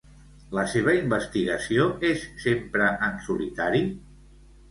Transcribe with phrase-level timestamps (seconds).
[0.57, 3.83] La seva investigació és sempre en solitari?